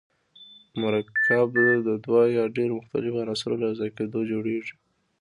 مرکب 0.81 1.47
د 1.87 1.89
دوه 2.05 2.21
یا 2.37 2.43
ډیرو 2.55 2.75
مختلفو 2.79 3.21
عناصرو 3.23 3.59
له 3.61 3.65
یوځای 3.69 3.91
کیدو 3.97 4.19
جوړیږي. 4.31 4.73